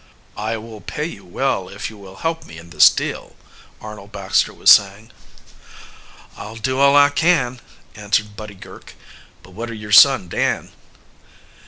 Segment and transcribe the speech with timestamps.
[0.39, 3.35] "I will pay you well if you will help me in this deal,"
[3.79, 5.11] Arnold Baxter was saying.
[6.35, 7.61] "I'll do all I can,"
[7.93, 8.95] answered Buddy Girk.
[9.43, 10.71] "But what of your son Dan?"